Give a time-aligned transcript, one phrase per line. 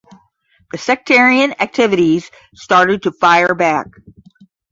[0.71, 3.85] The sectarian activities started to fire back.